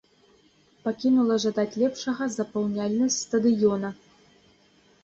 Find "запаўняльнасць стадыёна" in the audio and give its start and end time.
2.39-3.95